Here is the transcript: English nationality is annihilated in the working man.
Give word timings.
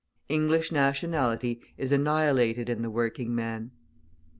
English 0.29 0.71
nationality 0.71 1.61
is 1.77 1.91
annihilated 1.91 2.69
in 2.69 2.81
the 2.81 2.89
working 2.89 3.35
man. 3.35 3.69